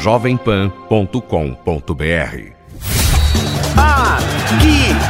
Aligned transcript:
jovempan.com.br. 0.00 1.20
Arquibancada. 3.76 5.00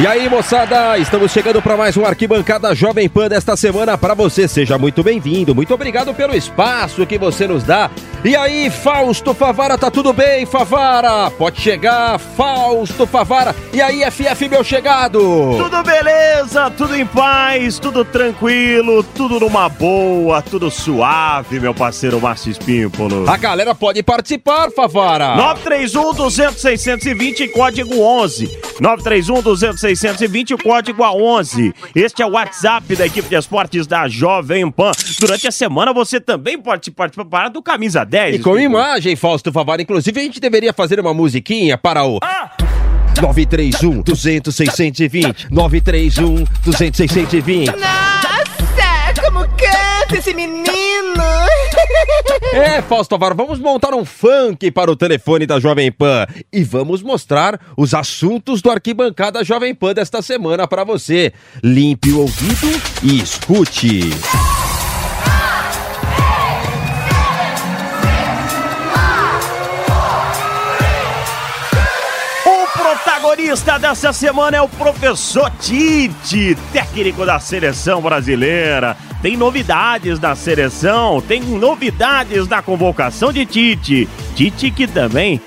E 0.00 0.06
aí, 0.06 0.28
moçada, 0.28 0.96
estamos 0.96 1.32
chegando 1.32 1.60
para 1.60 1.76
mais 1.76 1.96
um 1.96 2.04
Arquibancada 2.04 2.72
Jovem 2.72 3.08
Pan 3.08 3.28
desta 3.28 3.56
semana 3.56 3.98
para 3.98 4.14
você. 4.14 4.46
Seja 4.46 4.78
muito 4.78 5.02
bem-vindo, 5.02 5.56
muito 5.56 5.74
obrigado 5.74 6.14
pelo 6.14 6.36
espaço 6.36 7.04
que 7.04 7.18
você 7.18 7.48
nos 7.48 7.64
dá. 7.64 7.90
E 8.24 8.34
aí, 8.34 8.68
Fausto 8.68 9.32
Favara, 9.32 9.78
tá 9.78 9.92
tudo 9.92 10.12
bem, 10.12 10.44
Favara? 10.44 11.30
Pode 11.30 11.60
chegar, 11.60 12.18
Fausto 12.18 13.06
Favara. 13.06 13.54
E 13.72 13.80
aí, 13.80 14.02
FF, 14.10 14.48
meu 14.48 14.64
chegado? 14.64 15.20
Tudo 15.56 15.84
beleza, 15.84 16.68
tudo 16.72 16.96
em 16.96 17.06
paz, 17.06 17.78
tudo 17.78 18.04
tranquilo, 18.04 19.04
tudo 19.04 19.38
numa 19.38 19.68
boa, 19.68 20.42
tudo 20.42 20.68
suave, 20.68 21.60
meu 21.60 21.72
parceiro 21.72 22.20
Márcio 22.20 22.50
Espímpolo. 22.50 23.30
A 23.30 23.36
galera 23.36 23.72
pode 23.72 24.02
participar, 24.02 24.68
Favara. 24.72 25.36
931 25.36 26.12
200 26.14 26.60
620 26.60 27.48
código 27.48 28.00
11. 28.00 28.46
931 28.80 29.42
200 29.42 29.80
620, 29.80 30.54
o 30.54 30.58
código 30.58 31.04
a 31.04 31.12
11. 31.12 31.72
Este 31.94 32.22
é 32.22 32.26
o 32.26 32.30
WhatsApp 32.30 32.96
da 32.96 33.06
equipe 33.06 33.28
de 33.28 33.36
esportes 33.36 33.86
da 33.86 34.08
Jovem 34.08 34.68
Pan. 34.72 34.90
Durante 35.20 35.46
a 35.46 35.52
semana 35.52 35.92
você 35.92 36.20
também 36.20 36.60
pode 36.60 36.90
participar 36.90 37.48
do 37.48 37.62
Camisa 37.62 38.07
10. 38.08 38.36
E 38.36 38.38
com 38.38 38.58
imagem, 38.58 39.14
Fausto 39.14 39.52
Favara. 39.52 39.82
Inclusive, 39.82 40.18
a 40.18 40.22
gente 40.22 40.40
deveria 40.40 40.72
fazer 40.72 40.98
uma 40.98 41.14
musiquinha 41.14 41.76
para 41.76 42.04
o... 42.04 42.18
Ah! 42.22 42.56
931 43.20 44.02
200 44.02 44.54
620 44.54 45.48
931 45.50 46.44
200 46.64 46.96
620 46.96 47.66
Nossa, 47.66 49.22
como 49.22 49.40
canta 49.40 50.16
esse 50.16 50.32
menino! 50.34 50.68
É, 52.52 52.80
Fausto 52.80 53.14
Favara, 53.14 53.34
vamos 53.34 53.58
montar 53.58 53.94
um 53.94 54.04
funk 54.04 54.70
para 54.70 54.90
o 54.90 54.96
telefone 54.96 55.46
da 55.46 55.60
Jovem 55.60 55.92
Pan 55.92 56.26
e 56.52 56.64
vamos 56.64 57.02
mostrar 57.02 57.60
os 57.76 57.92
assuntos 57.92 58.62
do 58.62 58.70
Arquibancada 58.70 59.44
Jovem 59.44 59.74
Pan 59.74 59.92
desta 59.92 60.22
semana 60.22 60.66
para 60.66 60.82
você. 60.82 61.32
Limpe 61.62 62.10
o 62.10 62.20
ouvido 62.20 62.82
e 63.02 63.20
escute. 63.20 64.00
Protagonista 73.38 73.78
dessa 73.78 74.12
semana 74.12 74.56
é 74.56 74.60
o 74.60 74.68
professor 74.68 75.50
Tite, 75.60 76.58
técnico 76.72 77.24
da 77.24 77.38
seleção 77.38 78.02
brasileira. 78.02 78.96
Tem 79.22 79.36
novidades 79.36 80.18
da 80.18 80.34
seleção, 80.34 81.22
tem 81.22 81.40
novidades 81.42 82.48
da 82.48 82.60
convocação 82.60 83.32
de 83.32 83.46
Tite. 83.46 84.08
Tite 84.34 84.72
que 84.72 84.88
também 84.88 85.40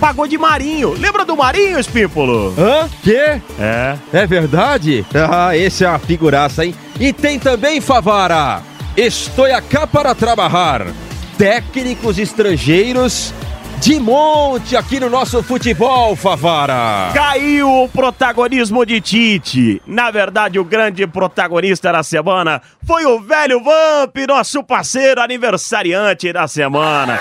pagou 0.00 0.26
de 0.26 0.36
Marinho. 0.36 0.94
Lembra 0.94 1.24
do 1.24 1.36
Marinho, 1.36 1.78
Espímpolo? 1.78 2.52
Hã? 2.58 2.88
Quê? 3.04 3.40
É. 3.58 3.96
É 4.12 4.26
verdade? 4.26 5.06
Ah, 5.14 5.56
esse 5.56 5.84
é 5.84 5.88
uma 5.88 5.98
figuraça, 6.00 6.64
hein? 6.64 6.74
E 6.98 7.12
tem 7.12 7.38
também, 7.38 7.80
Favara, 7.80 8.62
estou 8.96 9.44
acá 9.44 9.86
para 9.86 10.12
trabalhar. 10.12 10.88
Técnicos 11.36 12.18
estrangeiros 12.18 13.32
de 13.80 14.00
monte 14.00 14.76
aqui 14.76 14.98
no 14.98 15.08
nosso 15.08 15.42
futebol, 15.42 16.16
Favara. 16.16 17.12
Caiu 17.14 17.84
o 17.84 17.88
protagonismo 17.88 18.84
de 18.84 19.00
Tite. 19.00 19.80
Na 19.86 20.10
verdade, 20.10 20.58
o 20.58 20.64
grande 20.64 21.06
protagonista 21.06 21.92
da 21.92 22.02
semana 22.02 22.60
foi 22.84 23.06
o 23.06 23.20
velho 23.20 23.62
Vamp, 23.62 24.16
nosso 24.26 24.64
parceiro 24.64 25.20
aniversariante 25.20 26.32
da 26.32 26.48
semana. 26.48 27.20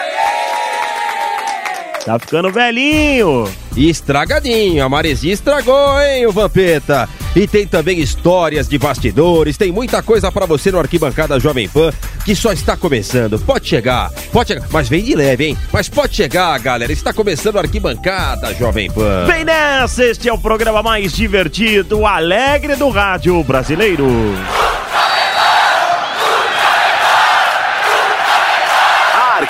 Tá 2.08 2.18
ficando 2.18 2.50
velhinho. 2.50 3.52
Estragadinho, 3.76 4.82
a 4.82 4.88
maresia 4.88 5.34
estragou, 5.34 6.02
hein, 6.02 6.26
o 6.26 6.32
Vampeta? 6.32 7.10
E 7.36 7.46
tem 7.46 7.68
também 7.68 8.00
histórias 8.00 8.66
de 8.66 8.78
bastidores, 8.78 9.58
tem 9.58 9.74
muita 9.74 10.02
coisa 10.02 10.32
para 10.32 10.46
você 10.46 10.72
no 10.72 10.80
Arquibancada 10.80 11.38
Jovem 11.38 11.68
Pan, 11.68 11.92
que 12.24 12.34
só 12.34 12.54
está 12.54 12.78
começando. 12.78 13.38
Pode 13.38 13.68
chegar, 13.68 14.10
pode 14.32 14.54
chegar, 14.54 14.66
mas 14.72 14.88
vem 14.88 15.04
de 15.04 15.16
leve, 15.16 15.48
hein? 15.48 15.58
Mas 15.70 15.90
pode 15.90 16.16
chegar, 16.16 16.58
galera, 16.60 16.94
está 16.94 17.12
começando 17.12 17.56
o 17.56 17.60
Arquibancada 17.60 18.56
Jovem 18.56 18.90
Pan. 18.90 19.26
Vem 19.26 19.44
nessa, 19.44 20.06
este 20.06 20.30
é 20.30 20.34
o 20.34 20.40
programa 20.40 20.82
mais 20.82 21.12
divertido, 21.12 22.06
alegre 22.06 22.78
do 22.78 22.88
rádio 22.88 23.44
brasileiro. 23.44 24.08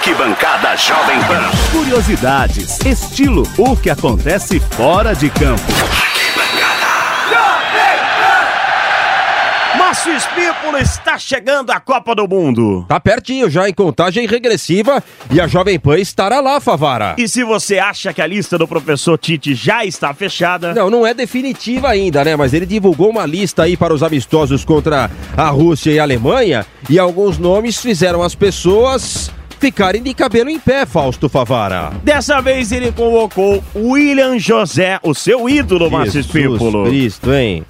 Arquibancada 0.08 0.74
Jovem 0.78 1.20
Pan. 1.24 1.52
Curiosidades, 1.70 2.80
estilo, 2.86 3.44
o 3.58 3.76
que 3.76 3.90
acontece 3.90 4.58
fora 4.58 5.14
de 5.14 5.30
campo. 5.30 5.62
Márcio 9.78 10.16
Espípulo 10.16 10.78
está 10.78 11.18
chegando 11.18 11.72
à 11.72 11.82
Copa 11.82 12.16
do 12.16 12.26
Mundo. 12.26 12.86
Tá 12.88 13.02
pertinho 13.02 13.50
já 13.50 13.68
em 13.68 13.74
contagem 13.74 14.26
regressiva 14.26 15.04
e 15.30 15.42
a 15.42 15.48
Jovem 15.48 15.78
Pan 15.78 15.98
estará 15.98 16.40
lá, 16.40 16.62
Favara. 16.62 17.16
E 17.18 17.28
se 17.28 17.44
você 17.44 17.78
acha 17.78 18.14
que 18.14 18.22
a 18.22 18.28
lista 18.28 18.58
do 18.58 18.66
professor 18.66 19.18
Tite 19.18 19.54
já 19.54 19.84
está 19.84 20.14
fechada, 20.14 20.74
Não, 20.74 20.90
não 20.90 21.06
é 21.06 21.14
definitiva 21.14 21.90
ainda, 21.90 22.24
né? 22.24 22.34
Mas 22.38 22.54
ele 22.54 22.66
divulgou 22.66 23.10
uma 23.10 23.26
lista 23.26 23.64
aí 23.64 23.76
para 23.76 23.94
os 23.94 24.02
amistosos 24.02 24.64
contra 24.64 25.12
a 25.36 25.50
Rússia 25.50 25.92
e 25.92 26.00
a 26.00 26.04
Alemanha 26.04 26.66
e 26.90 26.98
alguns 26.98 27.38
nomes 27.38 27.82
fizeram 27.82 28.24
as 28.24 28.34
pessoas 28.34 29.30
ficarem 29.60 30.02
de 30.02 30.14
cabelo 30.14 30.50
em 30.50 30.60
pé, 30.60 30.86
Fausto 30.86 31.28
Favara. 31.30 31.92
dessa 32.04 32.42
vez 32.42 32.72
ele 32.72 32.92
convocou 32.92 33.64
William 33.76 34.38
José, 34.40 35.00
o 35.04 35.14
seu 35.14 35.50
ídolo, 35.50 35.90
Márcio 35.90 36.20
Espípulo. 36.22 36.86
Cristo, 36.86 37.34
hein? 37.34 37.66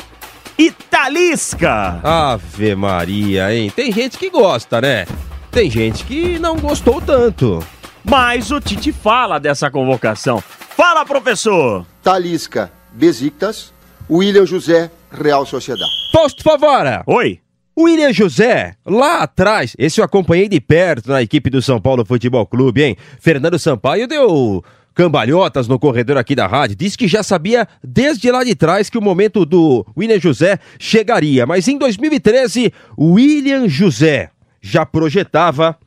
E 0.57 0.71
Talisca. 0.71 1.99
Ave 2.03 2.75
Maria, 2.75 3.53
hein? 3.53 3.71
Tem 3.75 3.91
gente 3.91 4.17
que 4.17 4.29
gosta, 4.29 4.81
né? 4.81 5.05
Tem 5.51 5.69
gente 5.69 6.03
que 6.03 6.37
não 6.39 6.57
gostou 6.57 6.99
tanto. 6.99 7.63
Mas 8.03 8.51
o 8.51 8.59
Tite 8.59 8.91
fala 8.91 9.39
dessa 9.39 9.69
convocação. 9.69 10.41
Fala, 10.75 11.05
professor. 11.05 11.85
Talisca, 12.01 12.71
Besiktas, 12.93 13.73
William 14.09 14.45
José, 14.45 14.89
Real 15.11 15.45
Sociedade. 15.45 15.89
Fausto 16.11 16.41
Favara, 16.43 17.03
Oi. 17.05 17.39
O 17.77 17.83
William 17.83 18.11
José, 18.11 18.73
lá 18.83 19.21
atrás, 19.21 19.75
esse 19.77 20.01
eu 20.01 20.05
acompanhei 20.05 20.49
de 20.49 20.59
perto 20.59 21.11
na 21.11 21.21
equipe 21.21 21.47
do 21.47 21.61
São 21.61 21.79
Paulo 21.79 22.03
Futebol 22.03 22.43
Clube, 22.43 22.81
hein? 22.81 22.97
Fernando 23.19 23.59
Sampaio 23.59 24.07
deu 24.07 24.63
cambalhotas 24.95 25.67
no 25.67 25.77
corredor 25.77 26.17
aqui 26.17 26.33
da 26.33 26.47
rádio, 26.47 26.75
disse 26.75 26.97
que 26.97 27.07
já 27.07 27.21
sabia 27.21 27.67
desde 27.83 28.31
lá 28.31 28.43
de 28.43 28.55
trás 28.55 28.89
que 28.89 28.97
o 28.97 29.01
momento 29.01 29.45
do 29.45 29.85
William 29.95 30.19
José 30.19 30.57
chegaria, 30.79 31.45
mas 31.45 31.67
em 31.67 31.77
2013, 31.77 32.73
o 32.97 33.11
William 33.11 33.69
José 33.69 34.31
já 34.59 34.83
projetava 34.83 35.77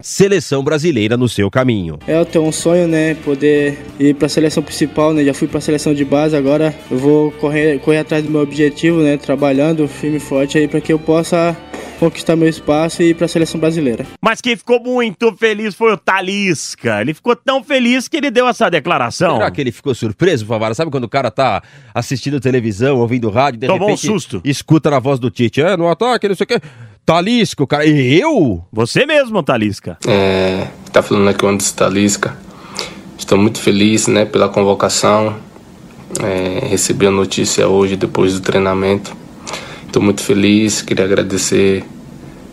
seleção 0.00 0.62
brasileira 0.62 1.16
no 1.16 1.28
seu 1.28 1.50
caminho. 1.50 1.98
É, 2.06 2.18
eu 2.18 2.24
tenho 2.24 2.44
um 2.44 2.52
sonho, 2.52 2.86
né, 2.86 3.14
poder 3.14 3.78
ir 3.98 4.14
para 4.14 4.26
a 4.26 4.28
seleção 4.28 4.62
principal, 4.62 5.12
né? 5.12 5.24
Já 5.24 5.34
fui 5.34 5.48
para 5.48 5.58
a 5.58 5.60
seleção 5.60 5.92
de 5.92 6.04
base, 6.04 6.36
agora 6.36 6.74
eu 6.90 6.96
vou 6.98 7.32
correr, 7.32 7.80
correr 7.80 7.98
atrás 7.98 8.22
do 8.24 8.30
meu 8.30 8.40
objetivo, 8.40 9.00
né, 9.00 9.16
trabalhando 9.16 9.88
firme 9.88 10.18
e 10.18 10.20
forte 10.20 10.56
aí 10.56 10.68
para 10.68 10.80
que 10.80 10.92
eu 10.92 10.98
possa 10.98 11.56
conquistar 11.98 12.36
meu 12.36 12.48
espaço 12.48 13.02
e 13.02 13.06
ir 13.10 13.14
para 13.14 13.24
a 13.24 13.28
seleção 13.28 13.60
brasileira. 13.60 14.06
Mas 14.22 14.40
quem 14.40 14.56
ficou 14.56 14.80
muito 14.80 15.34
feliz 15.34 15.74
foi 15.74 15.92
o 15.92 15.96
Talisca. 15.96 17.00
Ele 17.00 17.12
ficou 17.12 17.34
tão 17.34 17.64
feliz 17.64 18.06
que 18.06 18.16
ele 18.16 18.30
deu 18.30 18.46
essa 18.46 18.70
declaração. 18.70 19.38
Será 19.38 19.50
que 19.50 19.60
ele 19.60 19.72
ficou 19.72 19.92
surpreso, 19.96 20.46
Favara? 20.46 20.74
Sabe 20.74 20.92
quando 20.92 21.04
o 21.04 21.08
cara 21.08 21.28
tá 21.28 21.60
assistindo 21.92 22.38
televisão, 22.38 22.98
ouvindo 22.98 23.28
rádio, 23.30 23.58
de 23.58 23.66
Tomou 23.66 23.88
um 23.88 23.90
repente 23.90 24.06
susto. 24.06 24.40
escuta 24.44 24.90
na 24.90 25.00
voz 25.00 25.18
do 25.18 25.28
Tite, 25.28 25.60
é, 25.60 25.76
no 25.76 25.88
ataque, 25.88 26.28
não 26.28 26.36
sei 26.36 26.44
o 26.44 26.46
quê. 26.46 26.60
Talisca, 27.12 27.62
o 27.62 27.66
cara. 27.66 27.86
E 27.86 28.20
eu? 28.20 28.62
Você 28.70 29.06
mesmo, 29.06 29.42
Talisca. 29.42 29.96
É, 30.06 30.66
tá 30.92 31.02
falando 31.02 31.26
aqui 31.28 31.42
o 31.42 31.48
Anderson 31.48 31.74
Talisca. 31.74 32.36
Estou 33.18 33.38
muito 33.38 33.62
feliz 33.62 34.06
né, 34.08 34.26
pela 34.26 34.46
convocação. 34.50 35.34
É, 36.22 36.66
recebi 36.66 37.06
a 37.06 37.10
notícia 37.10 37.66
hoje 37.66 37.96
depois 37.96 38.34
do 38.34 38.40
treinamento. 38.40 39.16
Estou 39.86 40.02
muito 40.02 40.20
feliz, 40.22 40.82
queria 40.82 41.06
agradecer 41.06 41.82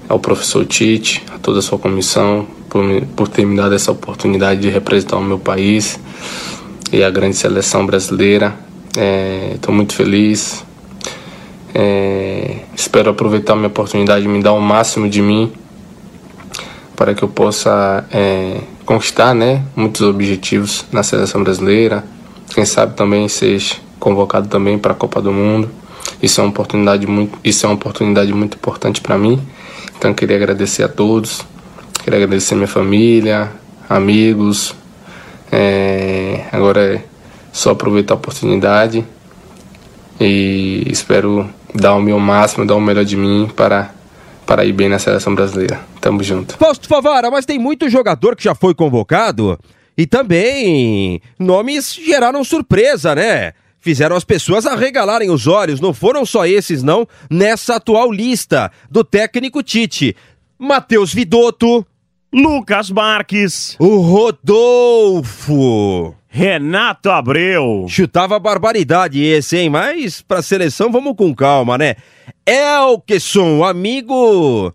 ao 0.07 0.19
professor 0.21 0.65
Tite, 0.65 1.21
a 1.33 1.37
toda 1.37 1.59
a 1.59 1.61
sua 1.61 1.77
comissão, 1.77 2.47
por, 2.69 2.81
me- 2.81 3.01
por 3.01 3.27
ter 3.27 3.45
me 3.45 3.57
dado 3.57 3.75
essa 3.75 3.91
oportunidade 3.91 4.61
de 4.61 4.69
representar 4.69 5.17
o 5.17 5.21
meu 5.21 5.37
país 5.37 5.99
e 6.93 7.03
a 7.03 7.09
grande 7.09 7.35
seleção 7.35 7.85
brasileira. 7.85 8.55
Estou 9.53 9.75
muito 9.75 9.93
feliz. 9.93 10.63
É, 11.73 12.59
espero 12.75 13.11
aproveitar 13.11 13.55
minha 13.55 13.67
oportunidade 13.67 14.23
de 14.23 14.27
me 14.27 14.41
dar 14.43 14.53
o 14.53 14.61
máximo 14.61 15.09
de 15.09 15.21
mim 15.21 15.51
para 16.95 17.13
que 17.13 17.23
eu 17.23 17.29
possa 17.29 18.05
é, 18.11 18.61
conquistar 18.85 19.33
né, 19.33 19.63
muitos 19.75 20.01
objetivos 20.01 20.85
na 20.91 21.03
seleção 21.03 21.43
brasileira. 21.43 22.03
Quem 22.53 22.65
sabe 22.65 22.95
também 22.95 23.27
seja 23.27 23.75
convocado 23.99 24.47
também 24.47 24.77
para 24.77 24.93
a 24.93 24.95
Copa 24.95 25.21
do 25.21 25.31
Mundo. 25.31 25.69
Isso 26.21 26.39
é 26.39 26.43
uma 26.43 26.49
oportunidade 26.49 27.05
muito, 27.07 27.37
isso 27.43 27.65
é 27.65 27.69
uma 27.69 27.75
oportunidade 27.75 28.31
muito 28.33 28.55
importante 28.55 29.01
para 29.01 29.17
mim. 29.17 29.41
Então 29.97 30.13
queria 30.13 30.35
agradecer 30.35 30.83
a 30.83 30.87
todos, 30.87 31.41
queria 32.03 32.23
agradecer 32.23 32.55
minha 32.55 32.67
família, 32.67 33.51
amigos. 33.89 34.73
É, 35.51 36.45
agora 36.51 36.95
é 36.95 37.03
só 37.51 37.71
aproveitar 37.71 38.13
a 38.13 38.17
oportunidade 38.17 39.05
e 40.19 40.83
espero 40.87 41.49
dar 41.75 41.95
o 41.95 42.01
meu 42.01 42.19
máximo, 42.19 42.65
dar 42.65 42.75
o 42.75 42.81
melhor 42.81 43.05
de 43.05 43.15
mim 43.15 43.51
para 43.55 43.93
para 44.45 44.63
ir 44.63 44.73
bem 44.73 44.87
na 44.87 44.99
seleção 44.99 45.33
brasileira. 45.33 45.79
Tamo 45.99 46.21
junto. 46.21 46.55
Fausto 46.57 46.87
Favara, 46.87 47.31
mas 47.31 47.47
tem 47.47 47.57
muito 47.57 47.89
jogador 47.89 48.35
que 48.35 48.43
já 48.43 48.53
foi 48.53 48.75
convocado 48.75 49.57
e 49.97 50.05
também 50.05 51.19
nomes 51.39 51.95
geraram 51.95 52.43
surpresa, 52.43 53.15
né? 53.15 53.53
Fizeram 53.79 54.15
as 54.15 54.23
pessoas 54.23 54.67
arregalarem 54.67 55.29
os 55.29 55.47
olhos, 55.47 55.79
não 55.79 55.93
foram 55.93 56.25
só 56.25 56.45
esses 56.45 56.83
não, 56.83 57.07
nessa 57.29 57.75
atual 57.75 58.11
lista 58.11 58.71
do 58.89 59.03
técnico 59.03 59.63
Tite. 59.63 60.15
Matheus 60.57 61.13
Vidotto, 61.13 61.85
Lucas 62.33 62.89
Marques, 62.89 63.75
o 63.79 63.97
Rodolfo, 63.97 65.53
Renato 66.35 67.09
Abreu. 67.09 67.85
Chutava 67.87 68.37
barbaridade 68.37 69.23
esse, 69.23 69.55
hein? 69.55 69.69
Mas 69.69 70.21
pra 70.21 70.41
seleção 70.41 70.91
vamos 70.91 71.15
com 71.15 71.33
calma, 71.33 71.77
né? 71.77 71.95
Elkeson, 72.45 73.63
amigo 73.63 74.73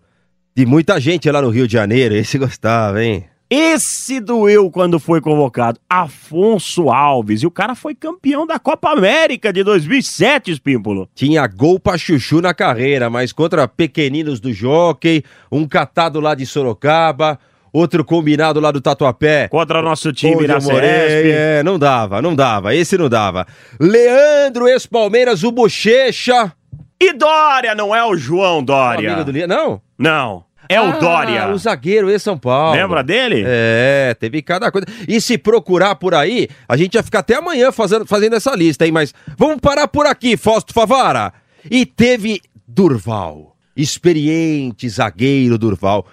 de 0.55 0.65
muita 0.65 0.99
gente 0.99 1.29
lá 1.29 1.39
no 1.39 1.51
Rio 1.51 1.67
de 1.67 1.73
Janeiro. 1.73 2.15
Esse 2.15 2.39
gostava, 2.39 3.03
hein? 3.03 3.25
Esse 3.47 4.19
doeu 4.19 4.71
quando 4.71 4.99
foi 4.99 5.21
convocado. 5.21 5.79
Afonso 5.87 6.89
Alves. 6.89 7.43
E 7.43 7.45
o 7.45 7.51
cara 7.51 7.75
foi 7.75 7.93
campeão 7.93 8.47
da 8.47 8.57
Copa 8.57 8.89
América 8.89 9.53
de 9.53 9.63
2007, 9.63 10.49
Espímpolo. 10.49 11.07
Tinha 11.13 11.45
gol 11.45 11.79
pra 11.79 11.95
chuchu 11.95 12.41
na 12.41 12.55
carreira, 12.55 13.07
mas 13.07 13.31
contra 13.31 13.67
pequeninos 13.67 14.39
do 14.39 14.51
Jockey, 14.51 15.23
um 15.51 15.67
catado 15.67 16.19
lá 16.19 16.33
de 16.33 16.43
Sorocaba, 16.43 17.37
outro 17.71 18.03
combinado 18.03 18.59
lá 18.59 18.71
do 18.71 18.81
Tatuapé. 18.81 19.47
Contra 19.47 19.81
nosso 19.81 20.11
time 20.11 20.47
na 20.47 20.55
eu 20.55 20.61
morei, 20.61 20.89
Ceresp. 20.89 21.31
É, 21.37 21.63
não 21.63 21.79
dava, 21.79 22.21
não 22.21 22.35
dava. 22.35 22.75
Esse 22.75 22.97
não 22.97 23.09
dava. 23.09 23.45
Leandro, 23.79 24.67
ex-Palmeiras, 24.67 25.43
o 25.43 25.51
Bochecha. 25.51 26.51
E 26.99 27.13
Dória, 27.13 27.73
não 27.73 27.95
é 27.95 28.05
o 28.05 28.15
João 28.15 28.63
Dória. 28.63 29.13
Amigo 29.13 29.31
do 29.31 29.47
Não? 29.47 29.81
Não, 29.97 30.43
é 30.69 30.75
Ah, 30.75 30.83
o 30.83 30.99
Dória. 30.99 31.49
O 31.49 31.57
zagueiro 31.57 32.09
ex-São 32.11 32.37
Paulo. 32.37 32.75
Lembra 32.75 33.03
dele? 33.03 33.43
É, 33.45 34.15
teve 34.19 34.41
cada 34.41 34.71
coisa. 34.71 34.85
E 35.07 35.19
se 35.19 35.37
procurar 35.37 35.95
por 35.95 36.13
aí, 36.13 36.47
a 36.69 36.77
gente 36.77 36.93
ia 36.93 37.03
ficar 37.03 37.19
até 37.19 37.35
amanhã 37.35 37.71
fazendo, 37.71 38.05
fazendo 38.05 38.35
essa 38.35 38.55
lista, 38.55 38.85
hein? 38.85 38.91
Mas 38.91 39.13
vamos 39.37 39.57
parar 39.59 39.87
por 39.87 40.05
aqui, 40.05 40.37
Fausto 40.37 40.73
Favara. 40.73 41.33
E 41.69 41.85
teve 41.85 42.39
Durval. 42.67 43.55
Experiente 43.75 44.87
zagueiro 44.87 45.57
Durval. 45.57 46.05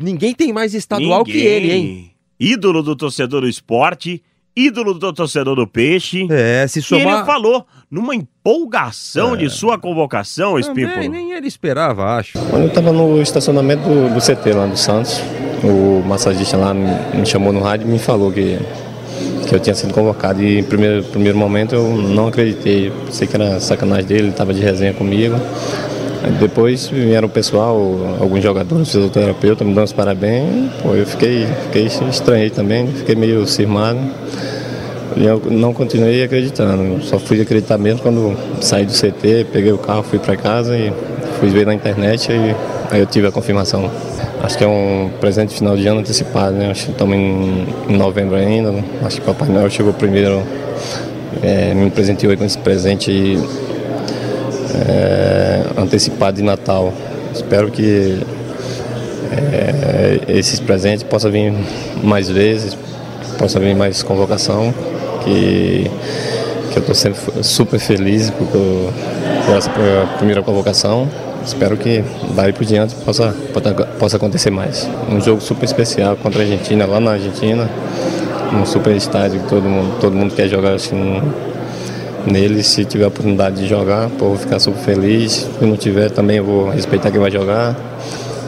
Ninguém 0.00 0.34
tem 0.34 0.52
mais 0.52 0.74
estadual 0.74 1.24
que 1.24 1.32
Ninguém. 1.32 1.46
ele, 1.46 1.72
hein? 1.72 2.10
Ídolo 2.38 2.82
do 2.82 2.94
torcedor 2.94 3.40
do 3.42 3.48
esporte, 3.48 4.22
ídolo 4.54 4.94
do 4.94 5.12
torcedor 5.12 5.56
do 5.56 5.66
peixe. 5.66 6.26
É, 6.30 6.66
se 6.68 6.78
E 6.78 6.82
somar. 6.82 7.06
É. 7.06 7.16
ele 7.18 7.26
falou 7.26 7.66
numa 7.90 8.14
empolgação 8.14 9.36
de 9.36 9.48
sua 9.50 9.78
convocação, 9.78 10.58
Espímpolo. 10.58 11.08
nem 11.10 11.32
ele 11.32 11.46
esperava, 11.46 12.04
acho. 12.16 12.38
Quando 12.50 12.62
eu 12.62 12.68
estava 12.68 12.92
no 12.92 13.20
estacionamento 13.20 13.82
do, 13.82 14.14
do 14.14 14.20
CT 14.20 14.52
lá 14.52 14.66
do 14.66 14.76
Santos, 14.76 15.20
o 15.62 16.02
massagista 16.06 16.56
lá 16.56 16.72
me, 16.74 16.88
me 17.18 17.26
chamou 17.26 17.52
no 17.52 17.60
rádio 17.60 17.86
e 17.86 17.90
me 17.90 17.98
falou 17.98 18.30
que, 18.32 18.58
que 19.48 19.54
eu 19.54 19.60
tinha 19.60 19.74
sido 19.74 19.92
convocado. 19.94 20.42
E 20.42 20.58
em 20.58 20.64
primeiro, 20.64 21.02
primeiro 21.04 21.38
momento 21.38 21.74
eu 21.74 21.96
não 21.96 22.28
acreditei, 22.28 22.90
pensei 23.06 23.26
que 23.26 23.34
era 23.36 23.60
sacanagem 23.60 24.04
dele, 24.06 24.20
ele 24.22 24.28
estava 24.30 24.52
de 24.52 24.60
resenha 24.60 24.92
comigo. 24.92 25.36
Depois 26.40 26.88
vieram 26.88 27.28
o 27.28 27.30
pessoal, 27.30 27.78
alguns 28.20 28.42
jogadores, 28.42 28.88
fisioterapeuta, 28.88 29.64
me 29.64 29.72
dando 29.72 29.84
os 29.84 29.92
parabéns. 29.92 30.72
Pô, 30.82 30.94
eu 30.94 31.06
fiquei, 31.06 31.46
fiquei 31.66 31.86
estranhei 31.86 32.50
também, 32.50 32.88
fiquei 32.88 33.14
meio 33.14 33.46
cismado. 33.46 34.00
E 35.16 35.24
eu 35.24 35.40
não 35.50 35.72
continuei 35.72 36.22
acreditando, 36.22 37.02
só 37.02 37.18
fui 37.18 37.40
acreditar 37.40 37.78
mesmo 37.78 38.00
quando 38.00 38.36
saí 38.60 38.84
do 38.84 38.92
CT, 38.92 39.46
peguei 39.50 39.72
o 39.72 39.78
carro, 39.78 40.02
fui 40.02 40.18
para 40.18 40.36
casa 40.36 40.76
e 40.76 40.92
fui 41.38 41.48
ver 41.48 41.64
na 41.64 41.72
internet 41.72 42.30
e 42.30 42.54
aí 42.90 43.00
eu 43.00 43.06
tive 43.06 43.26
a 43.26 43.32
confirmação. 43.32 43.90
Acho 44.42 44.58
que 44.58 44.64
é 44.64 44.68
um 44.68 45.10
presente 45.18 45.54
final 45.54 45.76
de 45.76 45.86
ano 45.86 46.00
antecipado, 46.00 46.56
né? 46.56 46.70
Acho 46.70 46.86
que 46.86 46.90
estamos 46.90 47.16
em, 47.16 47.66
em 47.88 47.96
novembro 47.96 48.36
ainda. 48.36 48.74
Acho 49.02 49.20
que 49.20 49.30
o 49.30 49.32
Papai 49.32 49.48
Noel 49.48 49.70
chegou 49.70 49.92
primeiro, 49.94 50.42
é, 51.42 51.72
me 51.72 51.90
presenteou 51.90 52.36
com 52.36 52.44
esse 52.44 52.58
presente 52.58 53.38
é, 54.88 55.62
antecipado 55.76 56.36
de 56.36 56.42
Natal. 56.42 56.92
Espero 57.32 57.70
que 57.70 58.20
é, 59.32 60.20
esses 60.28 60.60
presentes 60.60 61.02
possam 61.02 61.30
vir 61.30 61.52
mais 62.02 62.28
vezes, 62.28 62.76
possa 63.38 63.58
vir 63.58 63.74
mais 63.74 64.02
convocação, 64.02 64.72
que, 65.24 65.90
que 66.70 66.78
eu 66.78 66.80
estou 66.80 66.94
sempre 66.94 67.20
super 67.42 67.78
feliz 67.78 68.30
por, 68.30 68.46
por 69.44 69.56
essa 69.56 69.70
primeira 70.18 70.42
convocação. 70.42 71.08
Espero 71.44 71.76
que 71.76 72.02
daí 72.34 72.52
por 72.52 72.64
diante 72.64 72.94
possa, 72.96 73.32
possa, 74.00 74.16
acontecer 74.16 74.50
mais. 74.50 74.88
Um 75.08 75.20
jogo 75.20 75.40
super 75.40 75.64
especial 75.64 76.16
contra 76.16 76.40
a 76.40 76.42
Argentina, 76.42 76.86
lá 76.86 76.98
na 76.98 77.12
Argentina, 77.12 77.70
um 78.52 78.66
super 78.66 78.96
estádio 78.96 79.40
que 79.40 79.48
todo 79.48 79.62
mundo, 79.62 79.96
todo 80.00 80.16
mundo 80.16 80.34
quer 80.34 80.48
jogar 80.48 80.74
assim, 80.74 81.22
nele. 82.30 82.62
Se 82.62 82.84
tiver 82.84 83.04
a 83.04 83.08
oportunidade 83.08 83.56
de 83.56 83.66
jogar, 83.66 84.08
pô, 84.10 84.26
vou 84.30 84.36
ficar 84.36 84.58
super 84.58 84.80
feliz. 84.80 85.48
Se 85.58 85.64
não 85.64 85.76
tiver, 85.76 86.10
também 86.10 86.38
eu 86.38 86.44
vou 86.44 86.68
respeitar 86.70 87.10
quem 87.10 87.20
vai 87.20 87.30
jogar. 87.30 87.76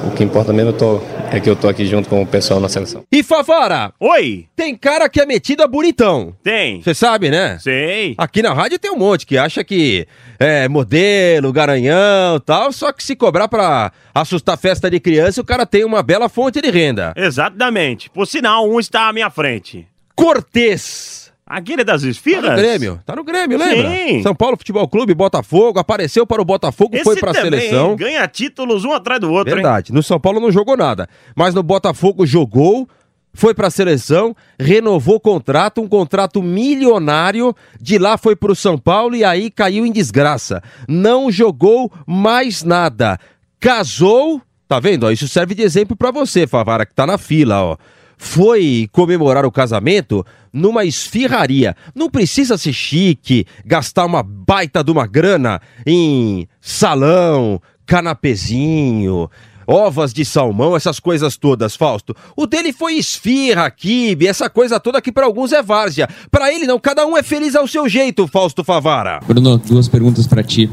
O 0.06 0.10
que 0.12 0.22
importa 0.22 0.52
mesmo 0.52 0.70
eu 0.70 0.76
tô, 0.76 1.00
é 1.32 1.40
que 1.40 1.50
eu 1.50 1.56
tô 1.56 1.68
aqui 1.68 1.84
junto 1.84 2.08
com 2.08 2.22
o 2.22 2.26
pessoal 2.26 2.60
na 2.60 2.68
seleção. 2.68 3.02
E 3.10 3.20
Favara, 3.22 3.92
Oi, 3.98 4.46
tem 4.54 4.74
cara 4.76 5.08
que 5.08 5.20
é 5.20 5.26
metido 5.26 5.60
a 5.62 5.66
bonitão. 5.66 6.32
tem. 6.42 6.80
Você 6.80 6.94
sabe, 6.94 7.30
né? 7.30 7.58
Sei. 7.60 8.14
Aqui 8.16 8.40
na 8.40 8.54
rádio 8.54 8.78
tem 8.78 8.92
um 8.92 8.96
monte 8.96 9.26
que 9.26 9.36
acha 9.36 9.62
que 9.64 10.06
é 10.38 10.68
modelo, 10.68 11.52
garanhão 11.52 12.36
e 12.36 12.40
tal, 12.40 12.72
só 12.72 12.92
que 12.92 13.02
se 13.02 13.16
cobrar 13.16 13.48
pra 13.48 13.90
assustar 14.14 14.56
festa 14.56 14.88
de 14.88 15.00
criança, 15.00 15.40
o 15.40 15.44
cara 15.44 15.66
tem 15.66 15.84
uma 15.84 16.00
bela 16.02 16.28
fonte 16.28 16.60
de 16.60 16.70
renda. 16.70 17.12
Exatamente. 17.16 18.08
Por 18.08 18.26
sinal, 18.26 18.70
um 18.70 18.78
está 18.78 19.08
à 19.08 19.12
minha 19.12 19.28
frente. 19.30 19.84
Cortez. 20.14 21.27
Aquele 21.50 21.82
das 21.82 22.02
Tá 22.02 22.08
esfiras? 22.08 22.50
no 22.50 22.56
Grêmio, 22.56 23.00
tá 23.06 23.16
no 23.16 23.24
Grêmio, 23.24 23.56
lembra? 23.58 23.90
Sim. 23.90 24.22
São 24.22 24.34
Paulo 24.34 24.56
Futebol 24.58 24.86
Clube, 24.86 25.14
Botafogo, 25.14 25.78
apareceu 25.78 26.26
para 26.26 26.42
o 26.42 26.44
Botafogo, 26.44 26.94
Esse 26.94 27.04
foi 27.04 27.16
pra 27.16 27.32
também, 27.32 27.50
seleção. 27.60 27.90
hein? 27.92 27.96
Ganha 27.96 28.28
títulos 28.28 28.84
um 28.84 28.92
atrás 28.92 29.18
do 29.20 29.30
outro, 29.32 29.48
hein? 29.50 29.54
Verdade. 29.62 29.92
No 29.92 30.02
São 30.02 30.20
Paulo 30.20 30.40
não 30.40 30.52
jogou 30.52 30.76
nada, 30.76 31.08
mas 31.34 31.54
no 31.54 31.62
Botafogo 31.62 32.26
jogou, 32.26 32.86
foi 33.32 33.54
pra 33.54 33.70
seleção, 33.70 34.34
renovou 34.60 35.14
o 35.16 35.20
contrato, 35.20 35.80
um 35.80 35.88
contrato 35.88 36.42
milionário, 36.42 37.54
de 37.80 37.96
lá 37.98 38.18
foi 38.18 38.36
pro 38.36 38.54
São 38.54 38.76
Paulo 38.76 39.16
e 39.16 39.24
aí 39.24 39.50
caiu 39.50 39.86
em 39.86 39.92
desgraça. 39.92 40.62
Não 40.86 41.30
jogou 41.30 41.90
mais 42.06 42.62
nada. 42.62 43.18
Casou, 43.60 44.40
tá 44.66 44.78
vendo? 44.80 45.04
ó? 45.06 45.10
Isso 45.10 45.28
serve 45.28 45.54
de 45.54 45.62
exemplo 45.62 45.96
pra 45.96 46.10
você, 46.10 46.46
Favara, 46.46 46.84
que 46.86 46.94
tá 46.94 47.06
na 47.06 47.18
fila, 47.18 47.62
ó. 47.62 47.76
Foi 48.18 48.88
comemorar 48.92 49.46
o 49.46 49.52
casamento 49.52 50.26
numa 50.52 50.84
esfirraria. 50.84 51.76
Não 51.94 52.10
precisa 52.10 52.58
ser 52.58 52.72
chique, 52.72 53.46
gastar 53.64 54.04
uma 54.04 54.22
baita 54.22 54.82
de 54.82 54.90
uma 54.90 55.06
grana 55.06 55.60
em 55.86 56.48
salão, 56.60 57.60
canapezinho, 57.86 59.30
ovas 59.66 60.12
de 60.12 60.24
salmão, 60.24 60.74
essas 60.74 60.98
coisas 60.98 61.36
todas, 61.36 61.76
Fausto. 61.76 62.14
O 62.36 62.46
dele 62.46 62.72
foi 62.72 62.94
esfirra, 62.94 63.70
quibe, 63.70 64.26
essa 64.26 64.50
coisa 64.50 64.80
toda 64.80 65.00
que 65.00 65.12
pra 65.12 65.26
alguns 65.26 65.52
é 65.52 65.62
várzea. 65.62 66.08
Pra 66.30 66.52
ele 66.52 66.66
não, 66.66 66.80
cada 66.80 67.06
um 67.06 67.16
é 67.16 67.22
feliz 67.22 67.54
ao 67.54 67.68
seu 67.68 67.88
jeito, 67.88 68.26
Fausto 68.26 68.64
Favara. 68.64 69.20
Bruno, 69.26 69.58
duas 69.58 69.86
perguntas 69.86 70.26
pra 70.26 70.42
ti. 70.42 70.70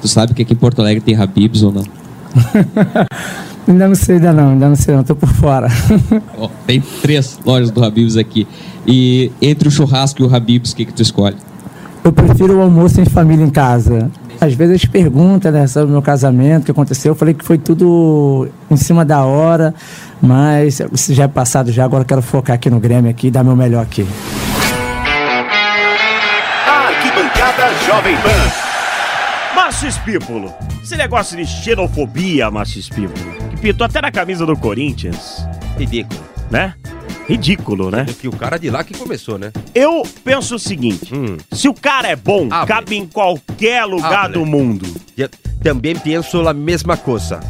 Tu 0.00 0.08
sabe 0.08 0.34
que 0.34 0.42
aqui 0.42 0.52
em 0.52 0.56
Porto 0.56 0.80
Alegre 0.80 1.02
tem 1.02 1.16
Habibs 1.16 1.62
ou 1.62 1.72
não? 1.72 1.84
Ainda 3.68 3.88
não 3.88 3.94
sei, 3.96 4.16
ainda 4.16 4.32
não, 4.32 4.50
ainda 4.50 4.68
não 4.68 4.76
sei, 4.76 4.94
não, 4.94 5.02
tô 5.02 5.16
por 5.16 5.28
fora. 5.28 5.68
Ó, 6.38 6.48
tem 6.66 6.80
três 7.02 7.38
lojas 7.44 7.70
do 7.70 7.84
Habibs 7.84 8.16
aqui. 8.16 8.46
E 8.86 9.32
entre 9.42 9.66
o 9.66 9.70
churrasco 9.70 10.22
e 10.22 10.24
o 10.24 10.32
Habibs, 10.32 10.72
o 10.72 10.76
que, 10.76 10.84
que 10.84 10.92
tu 10.92 11.02
escolhe? 11.02 11.36
Eu 12.04 12.12
prefiro 12.12 12.58
o 12.58 12.62
almoço 12.62 13.00
em 13.00 13.04
família 13.04 13.44
em 13.44 13.50
casa. 13.50 14.08
Às 14.40 14.54
vezes 14.54 14.70
eles 14.74 14.84
perguntam 14.84 15.50
né, 15.50 15.66
sobre 15.66 15.88
o 15.88 15.92
meu 15.92 16.02
casamento, 16.02 16.62
o 16.62 16.64
que 16.66 16.70
aconteceu. 16.70 17.12
Eu 17.12 17.16
falei 17.16 17.34
que 17.34 17.44
foi 17.44 17.58
tudo 17.58 18.48
em 18.70 18.76
cima 18.76 19.04
da 19.04 19.24
hora, 19.24 19.74
mas 20.22 20.80
isso 20.92 21.12
já 21.12 21.24
é 21.24 21.28
passado 21.28 21.72
já, 21.72 21.84
agora 21.84 22.02
eu 22.02 22.06
quero 22.06 22.22
focar 22.22 22.54
aqui 22.54 22.70
no 22.70 22.78
Grêmio 22.78 23.10
aqui 23.10 23.26
e 23.26 23.30
dar 23.30 23.42
meu 23.42 23.56
melhor 23.56 23.82
aqui. 23.82 24.06
Arquibancada 26.68 27.74
Jovem 27.86 28.16
Pan. 28.18 28.65
Márcio 29.66 29.88
Espípulo. 29.88 30.54
Esse 30.80 30.96
negócio 30.96 31.36
de 31.36 31.44
xenofobia, 31.44 32.48
Márcio 32.52 32.78
Espípulo, 32.78 33.18
que 33.50 33.56
pintou 33.56 33.84
até 33.84 34.00
na 34.00 34.12
camisa 34.12 34.46
do 34.46 34.56
Corinthians, 34.56 35.44
Ridículo. 35.76 36.20
né? 36.48 36.72
Ridículo, 37.28 37.90
né? 37.90 38.06
Que 38.20 38.28
o 38.28 38.30
cara 38.30 38.58
de 38.60 38.70
lá 38.70 38.84
que 38.84 38.96
começou, 38.96 39.36
né? 39.40 39.50
Eu 39.74 40.04
penso 40.24 40.54
o 40.54 40.58
seguinte: 40.60 41.12
Hum. 41.12 41.36
se 41.50 41.68
o 41.68 41.74
cara 41.74 42.06
é 42.06 42.14
bom, 42.14 42.46
Hable. 42.48 42.68
cabe 42.68 42.96
em 42.96 43.06
qualquer 43.08 43.84
lugar 43.86 44.26
Hable. 44.26 44.34
do 44.34 44.46
mundo. 44.46 44.86
Eu 45.18 45.28
também 45.60 45.96
penso 45.96 46.46
a 46.46 46.54
mesma 46.54 46.96
coisa. 46.96 47.40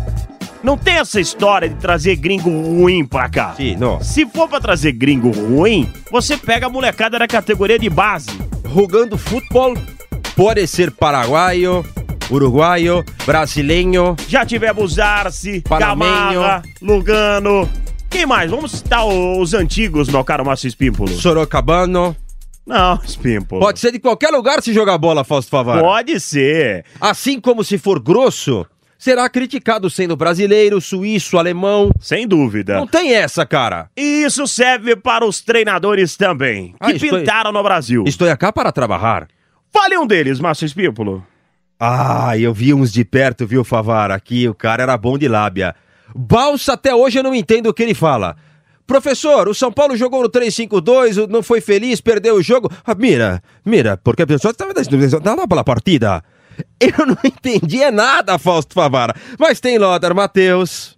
Não 0.62 0.78
tem 0.78 0.94
essa 0.94 1.20
história 1.20 1.68
de 1.68 1.74
trazer 1.74 2.16
gringo 2.16 2.48
ruim 2.48 3.04
pra 3.04 3.28
cá. 3.28 3.52
Sim, 3.58 3.76
não. 3.76 4.00
Se 4.02 4.24
for 4.24 4.48
pra 4.48 4.58
trazer 4.58 4.92
gringo 4.92 5.30
ruim, 5.30 5.86
você 6.10 6.34
pega 6.38 6.64
a 6.66 6.70
molecada 6.70 7.18
da 7.18 7.28
categoria 7.28 7.78
de 7.78 7.90
base. 7.90 8.30
Jogando 8.74 9.18
futebol, 9.18 9.74
pode 10.34 10.66
ser 10.66 10.90
paraguaio, 10.90 11.84
uruguaio, 12.30 13.04
brasileiro. 13.24 14.16
Já 14.28 14.44
tivemos 14.44 14.98
Arce. 14.98 15.62
Gamarra, 15.78 16.62
Lugano. 16.80 17.68
Quem 18.08 18.24
mais? 18.26 18.50
Vamos 18.50 18.72
citar 18.72 19.04
os 19.06 19.52
antigos, 19.54 20.08
meu 20.08 20.24
caro 20.24 20.44
Márcio 20.44 20.68
Espímpolo. 20.68 21.08
Sorocabano. 21.08 22.16
Não, 22.66 22.98
Espímpolo. 23.04 23.60
Pode 23.60 23.78
ser 23.78 23.92
de 23.92 23.98
qualquer 23.98 24.30
lugar 24.30 24.62
se 24.62 24.72
jogar 24.72 24.96
bola, 24.98 25.22
Fausto 25.24 25.50
Favara. 25.50 25.80
Pode 25.82 26.18
ser. 26.20 26.84
Assim 27.00 27.38
como 27.40 27.62
se 27.62 27.78
for 27.78 28.00
grosso, 28.00 28.64
será 28.98 29.28
criticado 29.28 29.88
sendo 29.90 30.16
brasileiro, 30.16 30.80
suíço, 30.80 31.36
alemão. 31.38 31.90
Sem 32.00 32.26
dúvida. 32.26 32.74
Não 32.78 32.86
tem 32.86 33.12
essa, 33.14 33.44
cara. 33.46 33.88
E 33.96 34.24
isso 34.24 34.46
serve 34.46 34.96
para 34.96 35.24
os 35.26 35.40
treinadores 35.40 36.16
também, 36.16 36.68
que 36.72 36.76
Ah, 36.80 36.90
estou- 36.92 37.18
pintaram 37.18 37.52
no 37.52 37.62
Brasil. 37.62 38.02
Estou 38.06 38.28
aqui 38.30 38.50
para 38.52 38.72
trabalhar. 38.72 39.28
Fale 39.72 39.98
um 39.98 40.06
deles, 40.06 40.40
Márcio 40.40 40.64
Espímpolo. 40.66 41.24
Ah, 41.78 42.38
eu 42.38 42.54
vi 42.54 42.72
uns 42.72 42.92
de 42.92 43.04
perto, 43.04 43.46
viu, 43.46 43.62
Favara? 43.62 44.14
Aqui 44.14 44.48
o 44.48 44.54
cara 44.54 44.82
era 44.82 44.96
bom 44.96 45.18
de 45.18 45.28
lábia. 45.28 45.74
Balsa 46.14 46.72
até 46.72 46.94
hoje 46.94 47.18
eu 47.18 47.22
não 47.22 47.34
entendo 47.34 47.66
o 47.66 47.74
que 47.74 47.82
ele 47.82 47.94
fala. 47.94 48.36
Professor, 48.86 49.48
o 49.48 49.54
São 49.54 49.72
Paulo 49.72 49.96
jogou 49.96 50.22
no 50.22 50.30
3-5-2, 50.30 51.26
não 51.28 51.42
foi 51.42 51.60
feliz, 51.60 52.00
perdeu 52.00 52.36
o 52.36 52.42
jogo. 52.42 52.70
Ah, 52.84 52.94
mira, 52.94 53.42
mira, 53.64 53.96
porque 53.96 54.22
a 54.22 54.26
pessoa 54.26 54.52
estava 54.52 54.72
dando 54.72 55.48
pela 55.48 55.64
partida. 55.64 56.22
Eu 56.80 57.04
não 57.04 57.18
entendia 57.24 57.90
nada, 57.90 58.38
Fausto 58.38 58.74
Favara. 58.74 59.14
Mas 59.38 59.60
tem 59.60 59.76
Lothar 59.76 60.14
Matheus, 60.14 60.96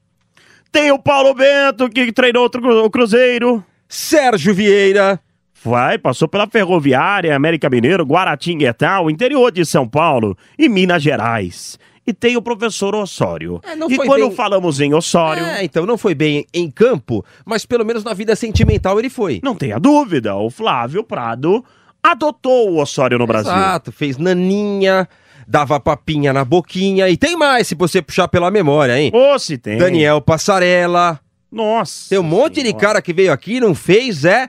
Tem 0.71 0.93
o 0.93 0.99
Paulo 0.99 1.35
Bento, 1.35 1.89
que 1.89 2.13
treinou 2.13 2.47
o 2.47 2.91
Cruzeiro. 2.91 3.65
Sérgio 3.89 4.55
Vieira. 4.55 5.19
Vai, 5.65 5.99
passou 5.99 6.29
pela 6.29 6.47
Ferroviária, 6.47 7.35
América 7.35 7.69
Mineiro, 7.69 8.05
Guaratinguetá, 8.05 9.00
interior 9.11 9.50
de 9.50 9.65
São 9.65 9.88
Paulo 9.88 10.37
e 10.59 10.69
Minas 10.69 11.03
Gerais. 11.03 11.79
E 12.07 12.12
tem 12.15 12.37
o 12.37 12.43
professor 12.43 12.95
Osório. 12.95 13.61
É, 13.65 13.75
e 13.93 13.97
quando 13.99 14.29
bem- 14.29 14.35
falamos 14.35 14.81
em 14.81 14.95
Osório, 14.95 15.45
É, 15.45 15.62
então 15.62 15.85
não 15.85 15.99
foi 15.99 16.15
bem 16.15 16.47
em 16.55 16.71
campo, 16.71 17.23
mas 17.45 17.67
pelo 17.67 17.85
menos 17.85 18.03
na 18.03 18.15
vida 18.15 18.35
sentimental 18.35 18.99
ele 18.99 19.11
foi. 19.11 19.41
não 19.43 19.55
tenha 19.55 19.79
dúvida, 19.79 20.35
o 20.35 20.49
Flávio 20.49 21.05
Prado 21.05 21.62
adotou 22.03 22.71
o 22.71 22.81
Osório 22.81 23.19
no 23.19 23.27
Brasil. 23.27 23.53
Exato, 23.53 23.93
fez 23.93 24.17
naninha, 24.17 25.07
dava 25.47 25.79
papinha 25.79 26.33
na 26.33 26.45
boquinha 26.47 27.09
e 27.11 27.17
tem 27.17 27.37
mais 27.37 27.67
se 27.69 27.75
você 27.75 28.00
puxar 28.00 28.29
pela 28.29 28.50
memória, 28.50 28.99
hein? 28.99 29.11
Ô, 29.12 29.38
se 29.38 29.59
tem. 29.59 29.77
Daniel 29.77 30.21
Passarella. 30.23 31.21
Nossa. 31.53 32.11
Tem 32.11 32.19
um 32.19 32.23
monte 32.23 32.62
de 32.62 32.73
cara 32.73 33.03
que 33.03 33.12
veio 33.12 33.33
aqui 33.33 33.57
e 33.57 33.61
não 33.61 33.75
fez, 33.75 34.25
é. 34.25 34.49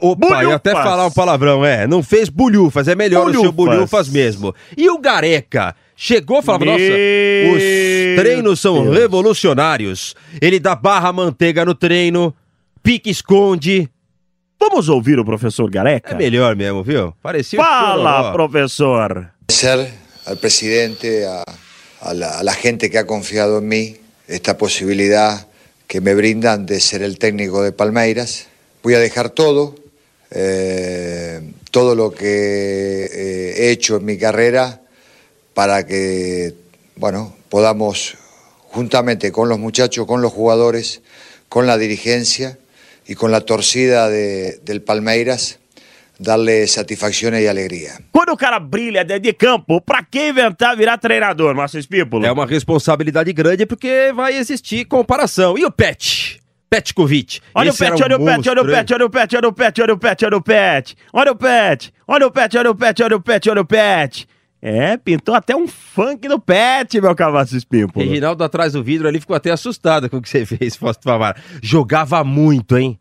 Opa, 0.00 0.26
eu 0.26 0.30
Bulhufas. 0.36 0.54
até 0.54 0.72
falar 0.72 1.06
um 1.06 1.10
palavrão, 1.10 1.64
é. 1.64 1.86
Não 1.86 2.02
fez 2.02 2.28
bulhufas, 2.28 2.88
é 2.88 2.94
melhor 2.94 3.28
o 3.28 3.32
seu 3.32 3.52
Bulhufas. 3.52 3.76
bulhufas 3.76 4.08
mesmo. 4.08 4.54
E 4.76 4.88
o 4.90 4.98
Gareca? 4.98 5.74
Chegou 5.96 6.40
e 6.40 6.42
falava, 6.42 6.64
Meu 6.64 6.74
nossa, 6.74 6.84
os 6.84 8.20
treinos 8.22 8.60
são 8.60 8.82
Deus. 8.84 8.96
revolucionários. 8.98 10.14
Ele 10.40 10.60
dá 10.60 10.74
barra 10.74 11.12
manteiga 11.12 11.64
no 11.64 11.74
treino, 11.74 12.34
pique 12.82 13.08
esconde. 13.10 13.88
Vamos 14.60 14.88
ouvir 14.88 15.18
o 15.18 15.24
professor 15.24 15.70
Gareca? 15.70 16.12
É 16.12 16.14
melhor 16.14 16.54
mesmo, 16.56 16.82
viu? 16.82 17.14
Parecia 17.22 17.58
Fala, 17.62 18.32
professor. 18.32 19.30
agradecer 19.48 19.94
al 20.26 20.36
presidente, 20.38 21.24
a, 21.26 21.44
a 22.00 22.12
la, 22.14 22.38
a 22.40 22.42
la 22.42 22.52
gente 22.54 22.90
que 22.90 22.98
ha 22.98 23.06
confiado 23.06 23.58
en 23.58 23.68
mí, 23.68 23.96
esta 24.28 24.58
posibilidad 24.58 25.46
que 25.86 26.00
me 26.00 26.14
brindan 26.14 26.66
de 26.66 26.80
ser 26.80 27.02
el 27.02 27.16
técnico 27.18 27.62
de 27.62 27.70
Palmeiras. 27.72 28.48
Voy 28.82 28.94
a 28.94 28.98
dejar 28.98 29.30
todo, 29.30 29.74
eh, 30.30 31.40
todo 31.70 31.94
lo 31.94 32.12
que 32.12 33.04
eh, 33.04 33.54
he 33.56 33.70
hecho 33.70 33.96
en 33.96 34.04
mi 34.04 34.18
carrera 34.18 34.80
para 35.54 35.86
que, 35.86 36.54
bueno, 36.96 37.34
podamos 37.48 38.14
juntamente 38.70 39.32
con 39.32 39.48
los 39.48 39.58
muchachos, 39.58 40.06
con 40.06 40.20
los 40.22 40.32
jugadores, 40.32 41.00
con 41.48 41.66
la 41.66 41.78
dirigencia 41.78 42.58
y 43.06 43.14
con 43.14 43.30
la 43.30 43.40
torcida 43.40 44.08
de- 44.08 44.58
del 44.64 44.82
Palmeiras, 44.82 45.58
darle 46.18 46.66
satisfacciones 46.66 47.42
y 47.42 47.46
alegría. 47.46 47.98
Quando 48.10 48.32
o 48.32 48.36
cara 48.36 48.58
brilha 48.58 49.04
dentro 49.04 49.30
de 49.30 49.36
campo, 49.36 49.80
pra 49.80 50.02
que 50.10 50.28
inventar 50.28 50.76
virar 50.76 50.98
treinador, 50.98 51.54
Márcio 51.54 51.78
Espípolo? 51.78 52.26
É 52.26 52.32
uma 52.32 52.46
responsabilidade 52.46 53.32
grande 53.32 53.64
porque 53.66 54.12
vai 54.14 54.36
existir 54.36 54.86
comparação. 54.86 55.56
E 55.58 55.64
o 55.64 55.70
Pet? 55.70 56.40
Petkovic. 56.68 57.40
Olha 57.54 57.70
o 57.70 57.76
pet, 57.76 57.92
um 57.92 58.04
olha 58.04 58.16
o 58.16 58.24
pet, 58.24 58.48
olha 58.48 58.62
o 58.62 58.66
pet, 58.66 58.92
olha 58.94 59.06
o 59.06 59.10
pet, 59.10 59.36
olha 59.36 59.48
o 59.48 59.52
pet, 59.52 59.80
olha 59.80 59.94
o 59.94 59.98
pet, 59.98 60.24
olha 60.24 60.36
o 60.36 60.42
pet. 60.42 60.96
Olha 61.12 61.32
o 61.32 61.36
pet, 61.36 61.92
olha 62.08 62.26
o 62.26 62.30
pet, 62.30 62.56
olha 62.56 62.70
o 62.70 62.74
pet, 62.74 63.02
olha 63.02 63.16
o 63.16 63.20
pet, 63.20 63.50
olha 63.50 63.60
o 63.60 63.64
pet. 63.64 64.28
É, 64.60 64.96
pintou 64.96 65.34
até 65.34 65.54
um 65.54 65.68
funk 65.68 66.26
no 66.26 66.40
pet, 66.40 67.00
meu 67.00 67.14
cavaço 67.14 67.56
espímpolo. 67.56 68.04
Reginaldo 68.04 68.42
atrás 68.42 68.72
do 68.72 68.82
vidro 68.82 69.06
ali 69.06 69.20
ficou 69.20 69.36
até 69.36 69.50
assustado 69.50 70.10
com 70.10 70.16
o 70.16 70.22
que 70.22 70.28
você 70.28 70.44
fez, 70.44 70.74
Fausto 70.74 71.04
Favara. 71.04 71.36
Jogava 71.62 72.24
muito, 72.24 72.76
hein? 72.76 72.98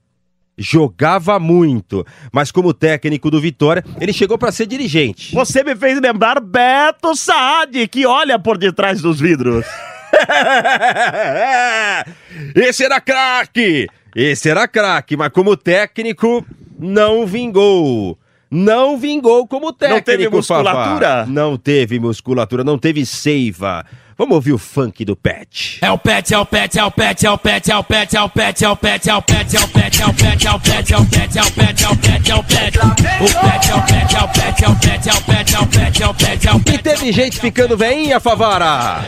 Jogava 0.57 1.39
muito. 1.39 2.05
Mas 2.31 2.51
como 2.51 2.73
técnico 2.73 3.31
do 3.31 3.41
Vitória, 3.41 3.83
ele 3.99 4.13
chegou 4.13 4.37
pra 4.37 4.51
ser 4.51 4.67
dirigente. 4.67 5.33
Você 5.33 5.63
me 5.63 5.75
fez 5.75 5.99
lembrar 5.99 6.39
Beto 6.39 7.15
Saad, 7.15 7.87
que 7.87 8.05
olha 8.05 8.37
por 8.37 8.57
detrás 8.57 9.01
dos 9.01 9.19
vidros. 9.19 9.65
Esse 12.55 12.83
era 12.83 13.01
craque! 13.01 13.87
Esse 14.15 14.49
era 14.49 14.67
craque, 14.67 15.17
mas 15.17 15.29
como 15.29 15.57
técnico, 15.57 16.45
não 16.79 17.27
vingou. 17.27 18.17
Não 18.49 18.97
vingou 18.97 19.45
como 19.47 19.73
técnico, 19.73 20.05
teve 20.05 20.29
musculatura? 20.29 21.25
Não 21.25 21.57
teve 21.57 21.99
musculatura, 21.99 22.63
não 22.63 22.77
teve 22.77 23.05
seiva. 23.05 23.85
Vamos 24.17 24.35
ouvir 24.35 24.53
o 24.53 24.57
funk 24.57 25.03
do 25.03 25.13
Pet. 25.13 25.79
É 25.81 25.91
o 25.91 25.97
pet, 25.97 26.33
é 26.33 26.37
o 26.37 26.45
pet, 26.45 26.79
é 26.79 26.83
o 26.85 26.89
pet, 26.91 27.25
é 27.25 27.29
o 27.29 27.37
pet, 27.37 27.69
é 27.69 27.75
o 27.75 27.83
pet, 27.83 28.15
é 28.15 28.21
o 28.21 28.29
pet, 28.29 28.63
é 28.63 28.69
o 28.69 28.75
pet, 28.77 29.09
é 29.09 29.13
o 29.13 29.27
pet, 29.27 29.57
é 29.57 29.59
o 29.59 29.67
pet, 29.67 29.97
é 30.01 30.07
o 30.07 30.13
pet, 30.13 30.45
é 30.47 30.51
o 30.53 30.59
pet, 30.59 30.93
é 30.93 30.97
o 30.97 31.05
pet, 31.05 31.37
é 31.37 31.41
o 31.41 31.51
pet, 31.51 31.83
é 31.83 31.89
o 31.89 31.95
pet, 31.97 32.31
é 32.31 32.35
o 32.35 32.43
pet. 32.43 32.77
O 33.19 33.27
pet 33.41 33.71
é 33.71 33.75
o 33.75 33.81
pet, 33.83 34.15
é 34.15 34.21
o 34.21 34.27
pet, 34.29 34.63
é 34.63 34.69
o 34.69 34.75
pet, 34.75 35.09
é 35.09 35.13
o 35.13 35.21
pet, 35.21 35.53
é 35.53 35.59
o 35.59 35.65
pet, 35.67 36.03
é 36.03 36.07
o 36.07 36.13
pet, 36.13 36.47
é 36.47 36.51
o 36.53 36.57
E 36.57 36.63
pet. 36.63 36.77
teve 36.81 37.11
gente 37.11 37.39
ficando 37.41 37.75
veinha, 37.75 38.19
Favara. 38.21 39.03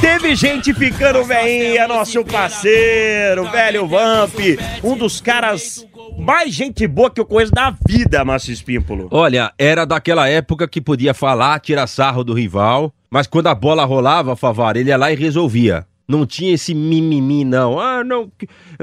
Teve 0.00 0.34
gente 0.34 0.74
ficando 0.74 1.24
veinha, 1.24 1.86
nosso 1.88 2.24
parceiro, 2.24 3.50
velho 3.50 3.86
Vamp, 3.86 4.34
um 4.82 4.96
dos 4.96 5.20
caras 5.20 5.85
mais 6.18 6.52
gente 6.54 6.86
boa 6.86 7.10
que 7.10 7.20
eu 7.20 7.26
conheço 7.26 7.52
da 7.52 7.74
vida, 7.86 8.24
Márcio 8.24 8.52
Espímpolo. 8.52 9.08
Olha, 9.10 9.52
era 9.58 9.84
daquela 9.84 10.28
época 10.28 10.66
que 10.66 10.80
podia 10.80 11.14
falar, 11.14 11.60
tirar 11.60 11.86
sarro 11.86 12.24
do 12.24 12.34
rival, 12.34 12.92
mas 13.10 13.26
quando 13.26 13.46
a 13.46 13.54
bola 13.54 13.84
rolava, 13.84 14.34
Favara, 14.36 14.78
ele 14.78 14.90
ia 14.90 14.96
lá 14.96 15.12
e 15.12 15.16
resolvia. 15.16 15.86
Não 16.08 16.24
tinha 16.24 16.54
esse 16.54 16.72
mimimi, 16.72 17.44
não. 17.44 17.80
Ah, 17.80 18.04
não, 18.04 18.30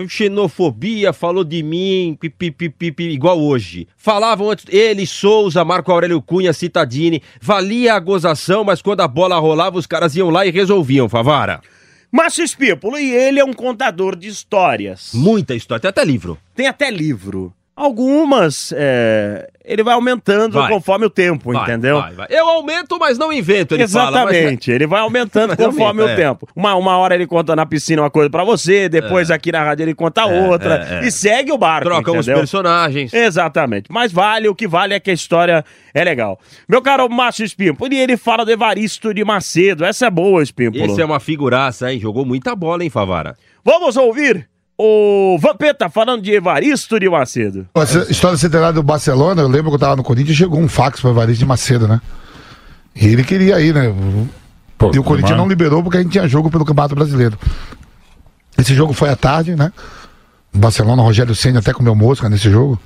xenofobia, 0.09 1.13
falou 1.13 1.45
de 1.45 1.63
mim, 1.63 2.17
pi, 2.19 2.29
pi, 2.29 2.51
pi, 2.51 2.91
pi, 2.91 3.03
igual 3.03 3.41
hoje. 3.41 3.87
Falavam 3.95 4.49
antes, 4.49 4.65
ele, 4.67 5.05
Souza, 5.05 5.63
Marco 5.63 5.89
Aurélio 5.89 6.21
Cunha, 6.21 6.51
Citadini. 6.51 7.21
Valia 7.41 7.93
a 7.93 7.99
gozação, 7.99 8.65
mas 8.65 8.81
quando 8.81 8.99
a 9.01 9.07
bola 9.07 9.39
rolava, 9.39 9.77
os 9.77 9.87
caras 9.87 10.15
iam 10.17 10.29
lá 10.29 10.45
e 10.45 10.51
resolviam, 10.51 11.07
Favara. 11.07 11.61
Márcio 12.15 12.43
Espímpolo, 12.43 13.00
e 13.00 13.12
ele 13.12 13.39
é 13.39 13.43
um 13.43 13.53
contador 13.53 14.15
de 14.15 14.27
histórias. 14.27 15.13
Muita 15.15 15.55
história, 15.55 15.82
tem 15.82 15.89
até 15.89 16.05
livro. 16.05 16.38
Tem 16.53 16.67
até 16.67 16.91
livro. 16.91 17.51
Algumas, 17.75 18.71
é, 18.77 19.49
ele 19.65 19.81
vai 19.81 19.95
aumentando 19.95 20.53
Vai. 20.59 20.69
conforme 20.69 21.07
o 21.07 21.09
tempo, 21.09 21.51
Vai, 21.51 21.63
entendeu? 21.63 22.03
vai. 22.15 22.27
Eu 22.29 22.47
aumento, 22.47 22.99
mas 22.99 23.17
não 23.17 23.33
invento, 23.33 23.73
ele 23.73 23.87
fala. 23.87 24.11
mas- 24.25 24.35
Exatamente, 24.35 24.69
ele 24.71 24.85
vai 24.85 24.99
aumentando 25.01 25.55
conforme 25.57 26.01
aumenta, 26.01 26.05
o 26.05 26.09
é. 26.09 26.15
tempo. 26.15 26.47
Uma, 26.55 26.75
uma 26.75 26.97
hora 26.97 27.15
ele 27.15 27.25
conta 27.25 27.55
na 27.55 27.65
piscina 27.65 28.03
uma 28.03 28.11
coisa 28.11 28.29
pra 28.29 28.43
você, 28.43 28.87
depois 28.87 29.31
aqui 29.31 29.51
na 29.51 29.63
rádio 29.63 29.83
ele 29.85 29.95
conta 29.95 30.21
É, 30.21 30.47
outra, 30.47 30.87
é, 31.01 31.03
é. 31.03 31.07
e 31.07 31.11
segue 31.11 31.51
o 31.51 31.57
barco, 31.57 31.89
Trocam 31.89 32.19
os 32.19 32.25
personagens. 32.27 33.11
Exatamente, 33.11 33.91
mas 33.91 34.11
vale, 34.11 34.47
o 34.47 34.53
que 34.53 34.67
vale 34.67 34.93
é 34.93 34.99
que 34.99 35.09
a 35.09 35.13
história 35.13 35.65
é 35.95 36.03
legal. 36.03 36.39
Meu 36.69 36.81
caro 36.81 37.09
Márcio 37.09 37.43
Espímpolo, 37.43 37.91
e 37.91 37.97
ele 37.97 38.17
fala 38.17 38.45
do 38.45 38.51
Evaristo 38.51 39.11
de 39.15 39.25
Macedo, 39.25 39.83
essa 39.83 40.05
é 40.05 40.09
boa, 40.11 40.43
Espímpolo. 40.43 40.85
Esse 40.85 41.01
é 41.01 41.05
uma 41.05 41.19
figuraça, 41.19 41.91
hein? 41.91 41.99
Jogou 41.99 42.23
muita 42.23 42.55
bola, 42.55 42.83
hein, 42.83 42.89
Favara? 42.91 43.35
Vamos 43.65 43.97
ouvir 43.97 44.47
o 44.85 45.37
Vampeta 45.39 45.89
falando 45.89 46.21
de 46.21 46.31
Evaristo 46.31 46.99
de 46.99 47.09
Macedo. 47.09 47.65
Essa 47.73 48.11
história 48.11 48.37
centenária 48.37 48.73
do 48.73 48.83
Barcelona, 48.83 49.41
eu 49.41 49.47
lembro 49.47 49.71
que 49.71 49.75
eu 49.75 49.79
tava 49.79 49.95
no 49.95 50.03
Corinthians 50.03 50.35
chegou 50.35 50.59
um 50.59 50.67
fax 50.67 50.99
para 50.99 51.11
Evaristo 51.11 51.39
de 51.39 51.45
Macedo, 51.45 51.87
né? 51.87 52.01
E 52.93 53.07
ele 53.07 53.23
queria 53.23 53.61
ir, 53.61 53.73
né? 53.73 53.85
e 53.85 54.99
o 54.99 55.03
Corinthians 55.03 55.31
mano. 55.31 55.43
não 55.43 55.47
liberou 55.47 55.81
porque 55.81 55.97
a 55.97 56.01
gente 56.01 56.11
tinha 56.11 56.27
jogo 56.27 56.51
pelo 56.51 56.65
Campeonato 56.65 56.95
Brasileiro. 56.95 57.39
Esse 58.57 58.75
jogo 58.75 58.91
foi 58.91 59.09
à 59.09 59.15
tarde, 59.15 59.55
né? 59.55 59.71
Barcelona, 60.53 61.01
o 61.01 61.05
Rogério 61.05 61.33
Senna 61.33 61.59
até 61.59 61.71
comeu 61.71 61.95
mosca 61.95 62.27
nesse 62.27 62.51
jogo. 62.51 62.77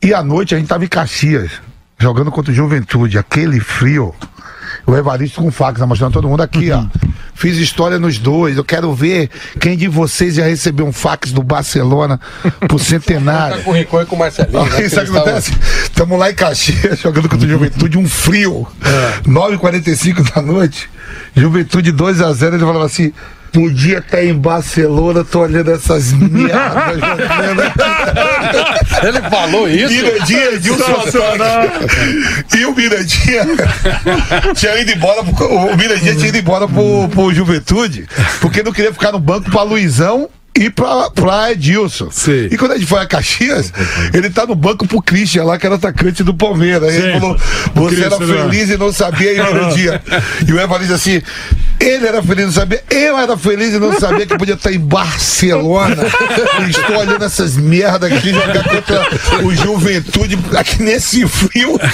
E 0.00 0.14
à 0.14 0.22
noite 0.22 0.54
a 0.54 0.58
gente 0.58 0.68
tava 0.68 0.84
em 0.84 0.88
Caxias, 0.88 1.50
jogando 1.98 2.30
contra 2.30 2.52
o 2.52 2.54
Juventude, 2.54 3.18
aquele 3.18 3.58
frio. 3.58 4.14
O 4.86 4.94
Evaristo 4.94 5.42
com 5.42 5.50
fax, 5.50 5.80
né, 5.80 5.86
mostrando 5.86 6.12
todo 6.12 6.28
mundo 6.28 6.42
aqui, 6.42 6.70
ó. 6.70 6.86
Fiz 7.40 7.56
história 7.56 7.98
nos 7.98 8.18
dois. 8.18 8.58
Eu 8.58 8.64
quero 8.64 8.92
ver 8.92 9.30
quem 9.58 9.74
de 9.74 9.88
vocês 9.88 10.34
já 10.34 10.44
recebeu 10.44 10.84
um 10.84 10.92
fax 10.92 11.32
do 11.32 11.42
Barcelona 11.42 12.20
pro 12.68 12.76
centenário. 12.78 13.56
Tá 13.56 13.62
com 13.62 13.70
o 13.70 13.72
Rincon 13.72 14.02
e 14.02 14.04
com 14.04 14.14
o 14.14 14.18
Marcelinho. 14.18 14.62
né, 14.62 14.70
Aí, 14.76 14.82
que 14.82 14.90
sabe 14.90 15.08
o 15.08 15.10
eles 15.10 15.10
que 15.10 15.16
acontece? 15.16 15.52
Estamos 15.84 16.18
lá 16.18 16.30
em 16.30 16.34
Caxias, 16.34 16.98
jogando 17.00 17.30
contra 17.30 17.46
o 17.46 17.50
Juventude, 17.50 17.96
um 17.96 18.06
frio. 18.06 18.68
É. 18.84 19.22
9h45 19.26 20.34
da 20.34 20.42
noite. 20.42 20.90
Juventude 21.34 21.94
2x0. 21.94 22.48
Ele 22.48 22.58
falava 22.58 22.84
assim: 22.84 23.10
podia 23.52 23.98
estar 23.98 24.22
em 24.24 24.32
Barcelona, 24.34 25.24
tô 25.24 25.40
olhando 25.40 25.70
essas 25.72 26.12
merdas. 26.12 26.50
Ele 29.02 29.20
falou 29.30 29.68
isso? 29.68 29.92
Mirandinha, 29.92 30.52
Edilson 30.52 31.02
Antônio. 31.06 31.88
E 32.58 32.64
o 32.66 32.74
Mirandinha 32.74 33.46
tinha 34.54 34.80
ido 34.80 34.92
embora, 34.92 35.24
pro- 35.24 35.46
o 35.48 35.76
Mirandinha 35.76 36.14
tinha 36.14 36.28
ido 36.28 36.38
embora 36.38 36.68
pro, 36.68 37.08
pro 37.08 37.32
Juventude, 37.34 38.06
porque 38.40 38.62
não 38.62 38.72
queria 38.72 38.92
ficar 38.92 39.12
no 39.12 39.18
banco 39.18 39.50
pra 39.50 39.62
Luizão 39.62 40.28
e 40.60 40.68
pra, 40.68 41.10
pra 41.10 41.52
Edilson. 41.52 42.10
E 42.50 42.56
quando 42.58 42.72
a 42.72 42.76
gente 42.76 42.86
foi 42.86 43.00
a 43.00 43.06
Caxias, 43.06 43.72
ele 44.12 44.28
tá 44.28 44.44
no 44.44 44.54
banco 44.54 44.86
pro 44.86 45.00
Christian 45.00 45.44
lá, 45.44 45.58
que 45.58 45.64
era 45.64 45.76
atacante 45.76 46.22
do 46.22 46.34
Palmeiras. 46.34 46.90
Aí 46.90 46.96
ele 46.96 47.14
Sim. 47.14 47.20
falou: 47.20 47.38
você 47.74 48.04
era 48.04 48.16
Christian, 48.16 48.36
né? 48.36 48.42
feliz 48.50 48.68
e 48.68 48.76
não 48.76 48.92
sabia 48.92 49.32
e 49.32 49.38
no 49.38 49.74
dia. 49.74 50.02
E 50.46 50.52
o 50.52 50.60
Evaristo 50.60 50.92
assim. 50.92 51.22
Ele 51.80 52.06
era 52.06 52.22
feliz 52.22 52.42
e 52.42 52.46
não 52.46 52.52
sabia, 52.52 52.84
eu 52.90 53.18
era 53.18 53.38
feliz 53.38 53.72
e 53.72 53.78
não 53.78 53.98
sabia 53.98 54.26
que 54.26 54.36
podia 54.36 54.52
estar 54.52 54.70
em 54.70 54.78
Barcelona. 54.78 55.96
Estou 56.68 56.98
olhando 56.98 57.24
essas 57.24 57.56
merdas 57.56 58.12
aqui 58.12 58.34
jogar 58.34 58.62
contra 58.64 59.06
o 59.42 59.54
Juventude 59.54 60.38
aqui 60.58 60.82
nesse 60.82 61.26
frio. 61.26 61.80